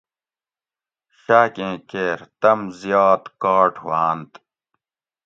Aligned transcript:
شاٞکیں 1.21 1.75
کیر 1.89 2.19
تٞم 2.39 2.59
زیات 2.79 3.23
کاٹ 3.41 3.73
ہواٞنت 3.83 4.31